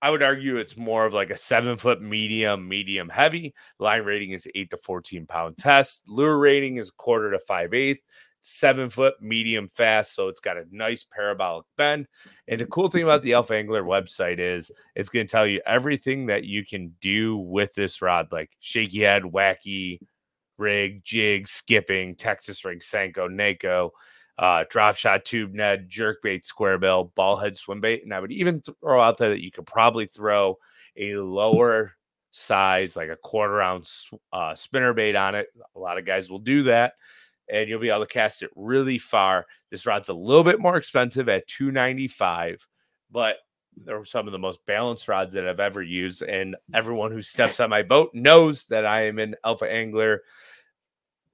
I 0.00 0.10
would 0.10 0.22
argue 0.22 0.58
it's 0.58 0.76
more 0.76 1.04
of 1.04 1.12
like 1.12 1.30
a 1.30 1.36
seven 1.36 1.76
foot 1.76 2.00
medium, 2.00 2.68
medium 2.68 3.08
heavy. 3.08 3.52
Line 3.80 4.04
rating 4.04 4.30
is 4.30 4.46
eight 4.54 4.70
to 4.70 4.76
14 4.76 5.26
pound 5.26 5.58
test. 5.58 6.04
Lure 6.06 6.38
rating 6.38 6.76
is 6.76 6.92
quarter 6.92 7.32
to 7.32 7.40
five 7.40 7.74
eighth 7.74 8.02
seven 8.38 8.90
foot 8.90 9.14
medium 9.20 9.68
fast. 9.68 10.14
So 10.14 10.28
it's 10.28 10.40
got 10.40 10.56
a 10.56 10.66
nice 10.70 11.04
parabolic 11.04 11.64
bend. 11.76 12.06
And 12.46 12.60
the 12.60 12.66
cool 12.66 12.88
thing 12.88 13.02
about 13.02 13.22
the 13.22 13.32
Alpha 13.32 13.54
Angler 13.54 13.82
website 13.82 14.38
is 14.38 14.70
it's 14.94 15.08
going 15.08 15.26
to 15.26 15.30
tell 15.30 15.46
you 15.46 15.60
everything 15.66 16.26
that 16.26 16.44
you 16.44 16.64
can 16.64 16.94
do 17.00 17.38
with 17.38 17.74
this 17.74 18.02
rod, 18.02 18.28
like 18.30 18.50
shaky 18.60 19.00
head, 19.00 19.22
wacky 19.22 19.98
rig, 20.62 21.04
jig, 21.04 21.46
skipping, 21.46 22.14
Texas 22.14 22.64
rig, 22.64 22.80
Senko, 22.80 23.28
Neko, 23.28 23.90
uh, 24.38 24.64
drop 24.70 24.96
shot, 24.96 25.24
tube 25.24 25.52
net, 25.52 25.88
jerk 25.88 26.22
bait, 26.22 26.46
square 26.46 26.78
bill, 26.78 27.12
ball 27.14 27.36
head, 27.36 27.56
swim 27.56 27.80
bait. 27.80 28.02
And 28.02 28.14
I 28.14 28.20
would 28.20 28.32
even 28.32 28.62
throw 28.62 29.00
out 29.00 29.18
there 29.18 29.30
that 29.30 29.42
you 29.42 29.50
could 29.50 29.66
probably 29.66 30.06
throw 30.06 30.58
a 30.96 31.16
lower 31.16 31.92
size, 32.30 32.96
like 32.96 33.10
a 33.10 33.16
quarter 33.16 33.60
ounce 33.60 34.08
uh, 34.32 34.54
spinner 34.54 34.94
bait 34.94 35.16
on 35.16 35.34
it. 35.34 35.48
A 35.76 35.78
lot 35.78 35.98
of 35.98 36.06
guys 36.06 36.30
will 36.30 36.38
do 36.38 36.62
that 36.64 36.94
and 37.52 37.68
you'll 37.68 37.80
be 37.80 37.90
able 37.90 38.04
to 38.04 38.12
cast 38.12 38.42
it 38.42 38.50
really 38.56 38.98
far. 38.98 39.46
This 39.70 39.86
rod's 39.86 40.08
a 40.08 40.14
little 40.14 40.44
bit 40.44 40.60
more 40.60 40.76
expensive 40.76 41.28
at 41.28 41.46
295, 41.46 42.66
but 43.10 43.36
they're 43.76 44.04
some 44.04 44.26
of 44.26 44.32
the 44.32 44.38
most 44.38 44.64
balanced 44.66 45.08
rods 45.08 45.34
that 45.34 45.46
I've 45.46 45.60
ever 45.60 45.82
used. 45.82 46.22
And 46.22 46.56
everyone 46.74 47.10
who 47.12 47.22
steps 47.22 47.60
on 47.60 47.70
my 47.70 47.82
boat 47.82 48.10
knows 48.14 48.66
that 48.66 48.86
I 48.86 49.06
am 49.06 49.18
an 49.18 49.34
alpha 49.44 49.70
angler, 49.70 50.22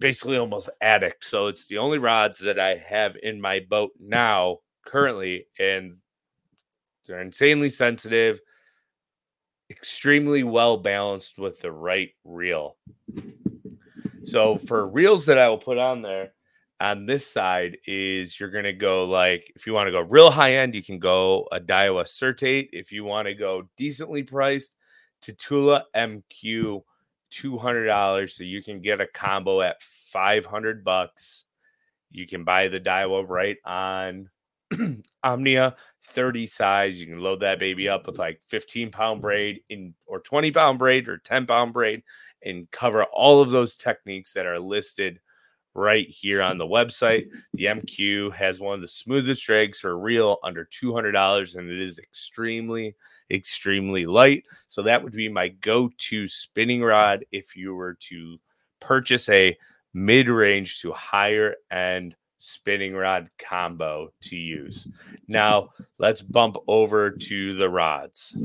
basically 0.01 0.37
almost 0.37 0.69
addict. 0.81 1.25
So 1.25 1.49
it's 1.49 1.67
the 1.67 1.79
only 1.79 1.99
rods 1.99 2.39
that 2.41 2.59
I 2.59 2.77
have 2.77 3.17
in 3.23 3.41
my 3.41 3.61
boat 3.61 3.93
now 3.99 4.59
currently, 4.85 5.47
and 5.59 5.97
they're 7.07 7.21
insanely 7.21 7.71
sensitive, 7.71 8.41
extremely 9.71 10.43
well 10.43 10.77
balanced 10.77 11.39
with 11.39 11.61
the 11.61 11.73
right 11.73 12.11
reel. 12.25 12.77
So 14.25 14.59
for 14.59 14.87
reels 14.87 15.27
that 15.27 15.39
I 15.39 15.49
will 15.49 15.59
put 15.59 15.79
on 15.79 16.03
there 16.03 16.33
on 16.81 17.07
this 17.07 17.27
side 17.27 17.79
is 17.87 18.39
you're 18.39 18.51
gonna 18.51 18.73
go 18.73 19.05
like 19.05 19.51
if 19.57 19.67
you 19.67 19.73
want 19.73 19.89
to 19.89 19.93
go 19.93 20.01
real 20.01 20.31
high 20.31 20.55
end, 20.55 20.75
you 20.75 20.83
can 20.83 20.99
go 20.99 21.49
a 21.51 21.59
Daiwa 21.59 22.05
Certate. 22.05 22.69
If 22.73 22.93
you 22.93 23.05
want 23.05 23.27
to 23.27 23.35
go 23.35 23.69
decently 23.77 24.23
priced, 24.23 24.77
Tatula 25.23 25.83
MQ 25.97 26.83
two 27.31 27.59
hundred 27.59 27.87
dollars, 27.87 28.37
so 28.37 28.45
you 28.45 28.63
can 28.63 28.81
get 28.81 29.01
a 29.01 29.07
combo 29.07 29.61
at 29.63 29.83
five 29.83 30.45
hundred 30.45 30.85
bucks. 30.85 31.45
You 32.11 32.27
can 32.27 32.45
buy 32.45 32.69
the 32.69 32.81
Daiwa 32.81 33.29
right 33.29 33.57
on 33.65 34.31
Omnia 35.25 35.77
30 36.03 36.47
size. 36.47 37.01
You 37.01 37.07
can 37.07 37.21
load 37.21 37.41
that 37.41 37.59
baby 37.59 37.89
up 37.89 38.07
with 38.07 38.19
like 38.19 38.41
15 38.49 38.91
pound 38.91 39.21
braid 39.21 39.61
in 39.69 39.95
or 40.07 40.21
20 40.21 40.51
pound 40.51 40.79
braid 40.79 41.09
or 41.09 41.19
10 41.19 41.47
pound 41.47 41.73
braid 41.73 42.03
and 42.43 42.71
cover 42.71 43.05
all 43.05 43.41
of 43.41 43.51
those 43.51 43.77
techniques 43.77 44.33
that 44.33 44.47
are 44.47 44.59
listed 44.59 45.21
right 45.79 46.09
here 46.09 46.43
on 46.43 46.59
the 46.59 46.67
website. 46.67 47.31
The 47.55 47.67
MQ 47.67 48.35
has 48.35 48.61
one 48.61 48.75
of 48.75 48.81
the 48.81 48.89
smoothest 48.89 49.45
drags 49.45 49.81
for 49.81 49.99
real 49.99 50.39
under 50.43 50.67
$200 50.67 51.57
and 51.57 51.71
it 51.71 51.81
is 51.81 51.99
extremely 51.99 52.97
extremely 53.31 54.07
light. 54.07 54.45
So 54.69 54.83
that 54.83 55.03
would 55.03 55.13
be 55.13 55.29
my 55.29 55.49
go-to 55.49 56.27
spinning 56.29 56.83
rod 56.83 57.25
if 57.31 57.57
you 57.57 57.75
were 57.75 57.95
to 58.09 58.39
purchase 58.81 59.29
a 59.29 59.57
mid-range 59.95 60.81
to 60.81 60.93
higher 60.93 61.55
end 61.71 62.17
spinning 62.39 62.95
rod 62.95 63.29
combo 63.39 64.11
to 64.23 64.37
use. 64.37 64.89
Now, 65.27 65.71
let's 65.99 66.23
bump 66.23 66.57
over 66.67 67.11
to 67.11 67.55
the 67.55 67.69
rods. 67.69 68.37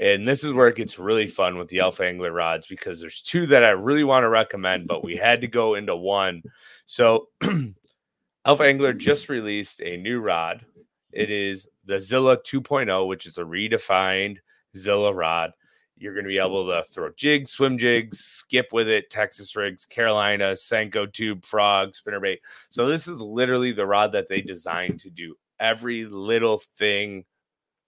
And 0.00 0.26
this 0.26 0.44
is 0.44 0.52
where 0.52 0.68
it 0.68 0.76
gets 0.76 0.98
really 0.98 1.28
fun 1.28 1.56
with 1.56 1.68
the 1.68 1.80
Alpha 1.80 2.04
Angler 2.04 2.32
rods 2.32 2.66
because 2.66 3.00
there's 3.00 3.22
two 3.22 3.46
that 3.46 3.64
I 3.64 3.70
really 3.70 4.04
want 4.04 4.24
to 4.24 4.28
recommend, 4.28 4.86
but 4.88 5.04
we 5.04 5.16
had 5.16 5.40
to 5.40 5.46
go 5.46 5.74
into 5.74 5.96
one. 5.96 6.42
So, 6.84 7.28
Alpha 8.44 8.62
Angler 8.62 8.92
just 8.92 9.28
released 9.28 9.80
a 9.80 9.96
new 9.96 10.20
rod. 10.20 10.64
It 11.12 11.30
is 11.30 11.66
the 11.84 11.98
Zilla 11.98 12.36
2.0, 12.36 13.08
which 13.08 13.26
is 13.26 13.38
a 13.38 13.42
redefined 13.42 14.38
Zilla 14.76 15.12
rod. 15.12 15.52
You're 15.98 16.12
going 16.12 16.24
to 16.24 16.28
be 16.28 16.38
able 16.38 16.66
to 16.66 16.84
throw 16.84 17.10
jigs, 17.16 17.50
swim 17.50 17.78
jigs, 17.78 18.18
skip 18.18 18.68
with 18.72 18.86
it, 18.86 19.08
Texas 19.10 19.56
rigs, 19.56 19.86
Carolina, 19.86 20.52
Senko 20.52 21.10
tube, 21.10 21.44
frog, 21.44 21.94
spinnerbait. 21.94 22.38
So 22.68 22.86
this 22.86 23.08
is 23.08 23.18
literally 23.20 23.72
the 23.72 23.86
rod 23.86 24.12
that 24.12 24.28
they 24.28 24.42
designed 24.42 25.00
to 25.00 25.10
do 25.10 25.36
every 25.58 26.04
little 26.04 26.58
thing, 26.58 27.24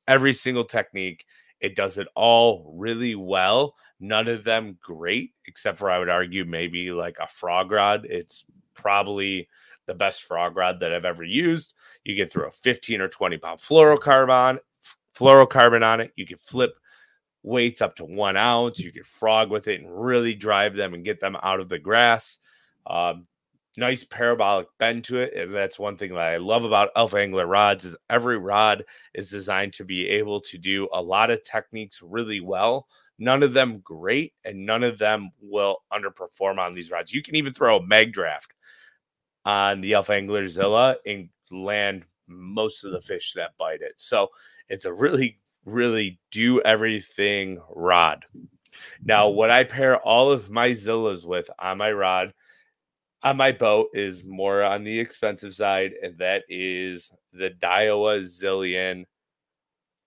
every 0.06 0.32
single 0.32 0.64
technique. 0.64 1.26
It 1.60 1.76
does 1.76 1.98
it 1.98 2.08
all 2.14 2.72
really 2.76 3.14
well. 3.14 3.74
None 4.00 4.28
of 4.28 4.44
them 4.44 4.78
great, 4.80 5.32
except 5.46 5.78
for 5.78 5.90
I 5.90 5.98
would 5.98 6.08
argue 6.08 6.44
maybe 6.44 6.92
like 6.92 7.16
a 7.20 7.26
frog 7.26 7.72
rod. 7.72 8.06
It's 8.08 8.44
probably 8.74 9.48
the 9.86 9.94
best 9.94 10.22
frog 10.22 10.56
rod 10.56 10.80
that 10.80 10.94
I've 10.94 11.04
ever 11.04 11.24
used. 11.24 11.74
You 12.04 12.16
can 12.16 12.28
throw 12.28 12.46
a 12.46 12.52
15 12.52 13.00
or 13.00 13.08
20 13.08 13.38
pound 13.38 13.60
fluorocarbon, 13.60 14.58
fluorocarbon 15.16 15.82
on 15.82 16.00
it. 16.00 16.12
You 16.14 16.26
can 16.26 16.38
flip 16.38 16.74
weights 17.42 17.82
up 17.82 17.96
to 17.96 18.04
one 18.04 18.36
ounce. 18.36 18.78
You 18.78 18.92
can 18.92 19.04
frog 19.04 19.50
with 19.50 19.66
it 19.66 19.80
and 19.80 20.04
really 20.04 20.34
drive 20.34 20.74
them 20.74 20.94
and 20.94 21.04
get 21.04 21.20
them 21.20 21.36
out 21.42 21.60
of 21.60 21.68
the 21.68 21.78
grass. 21.78 22.38
Um, 22.86 23.26
nice 23.78 24.04
parabolic 24.04 24.66
bend 24.78 25.04
to 25.04 25.18
it. 25.18 25.34
And 25.34 25.54
that's 25.54 25.78
one 25.78 25.96
thing 25.96 26.10
that 26.10 26.20
I 26.20 26.36
love 26.36 26.64
about 26.64 26.90
Alpha 26.96 27.16
Angler 27.18 27.46
rods 27.46 27.84
is 27.84 27.96
every 28.10 28.36
rod 28.36 28.84
is 29.14 29.30
designed 29.30 29.72
to 29.74 29.84
be 29.84 30.08
able 30.08 30.40
to 30.42 30.58
do 30.58 30.88
a 30.92 31.00
lot 31.00 31.30
of 31.30 31.42
techniques 31.42 32.02
really 32.02 32.40
well. 32.40 32.88
None 33.18 33.42
of 33.42 33.52
them 33.52 33.80
great, 33.80 34.34
and 34.44 34.66
none 34.66 34.84
of 34.84 34.98
them 34.98 35.30
will 35.40 35.78
underperform 35.92 36.58
on 36.58 36.74
these 36.74 36.90
rods. 36.90 37.12
You 37.12 37.22
can 37.22 37.36
even 37.36 37.52
throw 37.52 37.76
a 37.76 37.82
Magdraft 37.82 38.48
on 39.44 39.80
the 39.80 39.94
Alpha 39.94 40.12
Angler 40.12 40.46
Zilla 40.48 40.96
and 41.06 41.28
land 41.50 42.04
most 42.26 42.84
of 42.84 42.92
the 42.92 43.00
fish 43.00 43.32
that 43.34 43.56
bite 43.58 43.80
it. 43.80 43.94
So 43.96 44.28
it's 44.68 44.84
a 44.84 44.92
really, 44.92 45.40
really 45.64 46.20
do 46.30 46.60
everything 46.60 47.60
rod. 47.74 48.24
Now, 49.02 49.28
what 49.28 49.50
I 49.50 49.64
pair 49.64 49.98
all 49.98 50.30
of 50.30 50.50
my 50.50 50.70
Zillas 50.70 51.24
with 51.24 51.50
on 51.58 51.78
my 51.78 51.90
rod 51.90 52.34
on 53.22 53.36
my 53.36 53.52
boat 53.52 53.88
is 53.94 54.24
more 54.24 54.62
on 54.62 54.84
the 54.84 54.98
expensive 54.98 55.54
side, 55.54 55.92
and 56.02 56.16
that 56.18 56.44
is 56.48 57.10
the 57.32 57.50
Daiwa 57.50 58.18
Zillion 58.20 59.04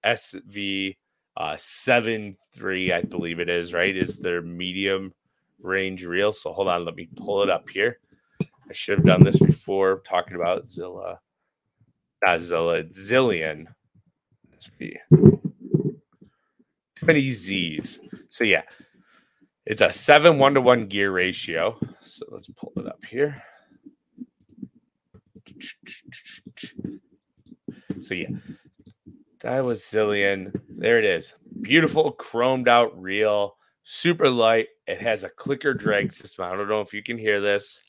SV 0.06 0.96
uh, 1.38 1.56
seven 1.58 2.36
three, 2.53 2.91
I 2.91 3.01
believe 3.01 3.39
it 3.39 3.50
is. 3.50 3.74
Right, 3.74 3.96
is 3.96 4.20
their 4.20 4.41
medium 4.41 5.13
range 5.62 6.06
reel. 6.06 6.34
So 6.34 6.51
hold 6.53 6.68
on, 6.68 6.86
let 6.86 6.96
me 6.96 7.10
pull 7.15 7.44
it 7.44 7.50
up 7.50 7.70
here. 7.70 8.00
I 8.41 8.74
should 8.74 9.00
have 9.00 9.08
done 9.08 9.24
this 9.24 9.39
before 9.39 10.01
talking 10.06 10.36
about 10.36 10.70
Zilla, 10.70 11.20
not 12.24 12.44
Zilla, 12.44 12.84
Zillion. 12.84 13.68
Too 14.80 14.96
many 17.01 17.32
Z's. 17.32 18.00
So 18.30 18.44
yeah, 18.44 18.62
it's 19.72 19.80
a 19.80 19.94
seven 19.94 20.38
one 20.38 20.54
to 20.56 20.62
one 20.62 20.86
gear 20.88 21.12
ratio. 21.12 21.80
So 22.01 22.25
let's 22.30 22.50
pull 22.50 22.74
it 22.75 22.88
up 22.88 23.06
here. 23.06 23.42
So 28.01 28.13
yeah, 28.13 28.32
that 29.40 29.63
was 29.63 29.82
Zillion. 29.82 30.60
There 30.68 31.00
it 31.00 31.06
is. 31.06 31.34
Beautiful 31.62 32.13
chromed 32.20 32.68
out 32.68 33.01
reel, 33.01 33.56
super 33.84 34.30
light. 34.30 34.68
It 34.88 35.01
has 35.01 35.24
a 35.24 35.30
clicker 35.30 35.74
drag 35.74 36.12
system. 36.12 36.44
I 36.44 36.58
don't 36.58 36.68
know 36.68 36.82
if 36.82 36.94
you 36.94 37.01
can 37.01 37.18
hear 37.18 37.40
this. 37.40 37.80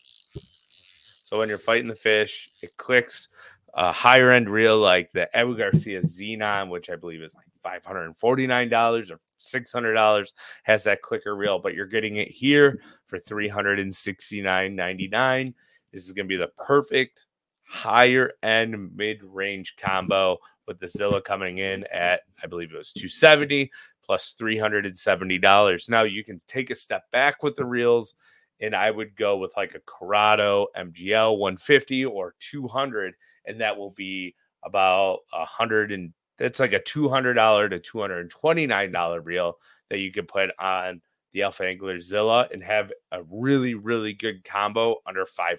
So 1.24 1.40
when 1.40 1.48
you're 1.48 1.58
fighting 1.58 1.88
the 1.88 1.96
fish, 1.96 2.48
it 2.62 2.76
clicks 2.76 3.26
a 3.74 3.90
higher 3.90 4.30
end 4.30 4.50
reel 4.50 4.78
like 4.78 5.10
the 5.12 5.34
Abu 5.36 5.56
Garcia 5.56 6.02
Zenon, 6.02 6.68
which 6.68 6.90
I 6.90 6.96
believe 6.96 7.22
is 7.22 7.34
like 7.34 7.46
$549 7.82 9.10
or 9.10 9.18
$600 9.40 10.32
has 10.64 10.84
that 10.84 11.00
clicker 11.02 11.34
reel, 11.34 11.58
but 11.58 11.74
you're 11.74 11.86
getting 11.86 12.16
it 12.16 12.28
here 12.28 12.80
for 13.06 13.18
$369.99. 13.18 15.54
This 15.92 16.06
is 16.06 16.12
going 16.12 16.26
to 16.26 16.28
be 16.28 16.36
the 16.36 16.52
perfect 16.58 17.22
higher 17.64 18.32
end 18.42 18.94
mid 18.94 19.22
range 19.22 19.76
combo 19.76 20.36
with 20.66 20.78
the 20.78 20.88
Zilla 20.88 21.22
coming 21.22 21.58
in 21.58 21.84
at, 21.92 22.20
I 22.42 22.46
believe 22.46 22.72
it 22.72 22.78
was 22.78 22.92
270 22.92 23.70
plus 24.04 24.34
$370. 24.38 25.88
Now 25.88 26.02
you 26.02 26.24
can 26.24 26.38
take 26.46 26.70
a 26.70 26.74
step 26.74 27.10
back 27.10 27.42
with 27.42 27.56
the 27.56 27.64
reels, 27.64 28.14
and 28.62 28.74
I 28.74 28.90
would 28.90 29.16
go 29.16 29.36
with 29.36 29.52
like 29.56 29.74
a 29.74 29.80
Curado 29.80 30.68
MGL 30.76 31.36
150 31.38 32.06
or 32.06 32.34
200, 32.38 33.14
and 33.44 33.60
that 33.60 33.76
will 33.76 33.90
be 33.90 34.34
about 34.64 35.18
a 35.32 35.44
hundred 35.44 35.92
and 35.92 36.12
it's 36.38 36.60
like 36.60 36.72
a 36.72 36.80
$200 36.80 37.70
to 37.70 37.78
$229 37.78 39.20
reel 39.24 39.58
that 39.90 40.00
you 40.00 40.10
can 40.10 40.26
put 40.26 40.50
on 40.58 41.00
the 41.32 41.42
Alpha 41.42 41.64
Angler 41.64 42.00
Zilla 42.00 42.48
and 42.52 42.62
have 42.62 42.90
a 43.12 43.22
really, 43.30 43.74
really 43.74 44.12
good 44.12 44.42
combo 44.42 44.96
under 45.06 45.24
$500. 45.24 45.56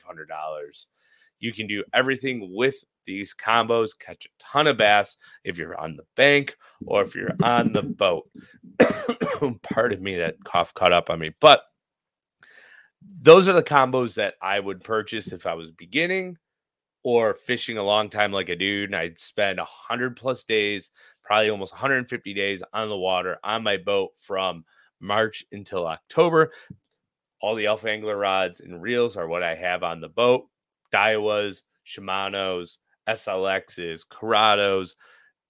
You 1.40 1.54
can 1.54 1.68
do 1.68 1.84
everything 1.94 2.50
with 2.54 2.84
these 3.06 3.34
combos, 3.34 3.98
catch 3.98 4.26
a 4.26 4.30
ton 4.40 4.68
of 4.68 4.78
bass 4.78 5.18
if 5.44 5.58
you're 5.58 5.80
on 5.80 5.96
the 5.96 6.06
bank 6.16 6.56
or 6.86 7.02
if 7.02 7.16
you're 7.16 7.36
on 7.44 7.74
the 7.74 7.84
boat. 7.84 8.30
Pardon 9.62 10.02
me, 10.02 10.18
that 10.18 10.44
cough 10.44 10.74
caught 10.74 10.94
up 10.94 11.10
on 11.10 11.20
me. 11.20 11.32
But 11.40 11.64
those 13.22 13.48
are 13.48 13.54
the 13.54 13.64
combos 13.64 14.16
that 14.16 14.36
I 14.42 14.60
would 14.60 14.84
purchase 14.84 15.32
if 15.32 15.46
I 15.46 15.54
was 15.54 15.72
beginning 15.72 16.38
or 17.04 17.34
fishing 17.34 17.78
a 17.78 17.84
long 17.84 18.10
time 18.10 18.32
like 18.32 18.50
a 18.50 18.56
dude 18.56 18.90
and 18.90 18.96
I'd 18.96 19.20
spend 19.20 19.60
100 19.60 20.16
plus 20.16 20.44
days, 20.44 20.92
probably 21.22 21.50
almost 21.50 21.74
150 21.74 22.34
days 22.34 22.64
on 22.74 22.90
the 22.90 22.98
water 22.98 23.38
on 23.44 23.64
my 23.64 23.78
boat 23.78 24.12
from 24.18 24.64
March 25.00 25.44
until 25.52 25.88
October. 25.88 26.52
All 27.42 27.56
the 27.56 27.68
Alpha 27.68 27.90
Angler 27.90 28.18
rods 28.18 28.62
and 28.62 28.82
reels 28.82 29.18
are 29.18 29.28
what 29.28 29.44
I 29.44 29.56
have 29.56 29.84
on 29.84 30.00
the 30.00 30.08
boat. 30.08 30.46
Daiwas, 30.94 31.64
Shimano's, 31.86 32.80
SLXs, 33.08 34.08
Curados, 34.08 34.96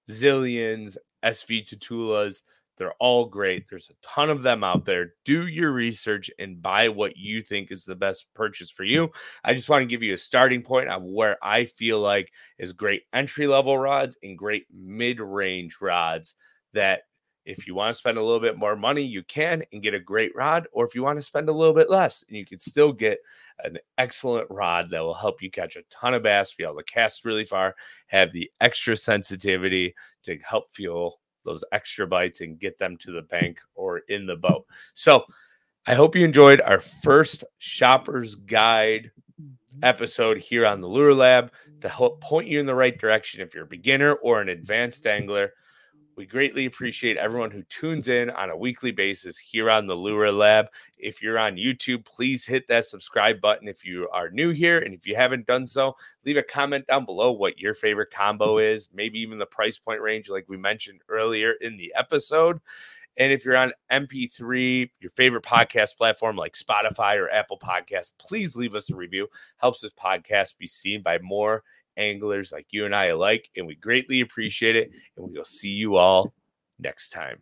Zillions, 0.10 0.98
SV 1.24 1.70
Tatulas, 1.70 2.42
they're 2.78 2.94
all 3.00 3.26
great. 3.26 3.70
There's 3.70 3.90
a 3.90 4.08
ton 4.08 4.30
of 4.30 4.42
them 4.42 4.64
out 4.64 4.86
there. 4.86 5.14
Do 5.26 5.48
your 5.48 5.72
research 5.72 6.32
and 6.40 6.62
buy 6.62 6.90
what 6.90 7.18
you 7.18 7.42
think 7.42 7.72
is 7.72 7.86
the 7.86 7.96
best 7.96 8.26
purchase 8.34 8.70
for 8.70 8.84
you. 8.84 9.12
I 9.44 9.54
just 9.54 9.70
want 9.70 9.84
to 9.84 9.88
give 9.88 10.04
you 10.04 10.14
a 10.14 10.18
starting 10.18 10.62
point 10.62 10.90
of 10.90 11.04
where 11.04 11.38
I 11.44 11.66
feel 11.66 12.00
like 12.00 12.32
is 12.58 12.74
great 12.74 13.04
entry 13.14 13.48
level 13.48 13.78
rods 13.78 14.18
and 14.24 14.38
great 14.38 14.66
mid 14.74 15.20
range 15.20 15.78
rods 15.82 16.36
that 16.74 17.04
if 17.46 17.68
you 17.68 17.76
want 17.76 17.94
to 17.94 17.98
spend 17.98 18.18
a 18.18 18.24
little 18.24 18.40
bit 18.40 18.58
more 18.58 18.76
money, 18.76 19.02
you 19.02 19.22
can 19.24 19.64
and 19.74 19.84
get 19.84 19.94
a 19.94 20.00
great 20.00 20.34
rod. 20.36 20.68
Or 20.72 20.86
if 20.86 20.96
you 20.96 21.04
want 21.04 21.18
to 21.18 21.22
spend 21.22 21.50
a 21.50 21.54
little 21.54 21.74
bit 21.74 21.90
less, 21.90 22.24
and 22.28 22.38
you 22.38 22.46
can 22.46 22.60
still 22.60 22.94
get 22.94 23.20
an 23.64 23.78
excellent 23.98 24.48
rod 24.50 24.90
that 24.92 25.02
will 25.02 25.14
help 25.14 25.42
you 25.42 25.52
catch 25.52 25.76
a 25.76 25.84
ton 25.90 26.14
of 26.14 26.24
bass, 26.24 26.54
be 26.54 26.64
able 26.64 26.78
to 26.78 26.84
cast 26.84 27.26
really 27.26 27.46
far, 27.46 27.76
have 28.08 28.32
the 28.32 28.50
extra 28.62 28.96
sensitivity 28.96 29.94
to 30.24 30.38
help 30.38 30.72
fuel 30.72 31.20
those 31.44 31.64
extra 31.72 32.08
bites 32.08 32.42
and 32.42 32.60
get 32.60 32.78
them 32.78 32.98
to 32.98 33.12
the 33.12 33.22
bank 33.22 33.60
or 33.76 34.00
in 34.10 34.26
the 34.26 34.36
boat. 34.36 34.66
So 34.94 35.26
I 35.86 35.96
hope 35.96 36.16
you 36.16 36.24
enjoyed 36.24 36.62
our 36.62 36.80
first 36.80 37.44
shopper's 37.58 38.36
guide 38.36 39.12
episode 39.82 40.38
here 40.38 40.66
on 40.66 40.82
the 40.82 40.88
Lure 40.88 41.14
Lab 41.14 41.52
to 41.82 41.90
help 41.90 42.22
point 42.22 42.48
you 42.48 42.60
in 42.60 42.66
the 42.66 42.76
right 42.76 42.98
direction 42.98 43.42
if 43.42 43.54
you're 43.54 43.66
a 43.66 43.68
beginner 43.68 44.14
or 44.14 44.42
an 44.42 44.50
advanced 44.50 45.08
angler. 45.08 45.54
We 46.16 46.28
greatly 46.28 46.68
appreciate 46.68 47.18
everyone 47.18 47.50
who 47.50 47.64
tunes 47.64 48.08
in 48.08 48.30
on 48.30 48.52
a 48.52 48.58
weekly 48.58 48.92
basis 48.92 49.38
here 49.38 49.72
on 49.72 49.88
the 49.88 49.96
Lure 49.96 50.32
Lab. 50.32 50.68
If 50.98 51.24
you're 51.24 51.40
on 51.40 51.56
YouTube, 51.56 52.06
please 52.06 52.46
hit 52.46 52.68
that 52.68 52.86
subscribe 52.86 53.42
button 53.42 53.68
if 53.68 53.84
you 53.84 54.08
are 54.14 54.30
new 54.30 54.52
here. 54.52 54.80
And 54.80 54.94
if 54.94 55.08
you 55.08 55.16
haven't 55.16 55.48
done 55.48 55.66
so, 55.66 55.96
leave 56.24 56.38
a 56.38 56.44
comment 56.44 56.86
down 56.86 57.06
below 57.06 57.32
what 57.32 57.58
your 57.58 57.74
favorite 57.74 58.12
combo 58.12 58.58
mm-hmm. 58.58 58.74
is, 58.74 58.90
maybe 58.94 59.20
even 59.20 59.40
the 59.40 59.48
price 59.48 59.80
point 59.80 60.02
range, 60.02 60.30
like 60.30 60.46
we 60.48 60.58
mentioned 60.58 61.02
earlier 61.10 61.54
in 61.62 61.78
the 61.78 61.92
episode. 61.96 62.60
And 63.18 63.32
if 63.32 63.46
you're 63.46 63.58
on 63.58 63.74
MP3, 63.92 64.90
your 65.00 65.12
favorite 65.12 65.44
podcast 65.44 65.98
platform 65.98 66.36
like 66.36 66.54
Spotify 66.54 67.16
or 67.18 67.30
Apple 67.30 67.60
Podcasts, 67.60 68.12
please 68.20 68.56
leave 68.56 68.76
us 68.76 68.90
a 68.90 68.96
review. 68.96 69.28
Helps 69.58 69.82
this 69.82 69.94
podcast 69.94 70.58
be 70.58 70.68
seen 70.68 71.02
by 71.02 71.20
more 71.20 71.64
anglers 71.98 72.52
like 72.52 72.68
you 72.72 72.86
and 72.86 72.96
I 72.96 73.06
alike. 73.06 73.50
And 73.56 73.68
we 73.68 73.76
greatly 73.76 74.22
appreciate 74.22 74.76
it. 74.76 74.92
And 75.18 75.28
we 75.28 75.38
will 75.38 75.46
see 75.46 75.72
you 75.72 75.98
all 75.98 76.34
next 76.80 77.10
time. 77.10 77.42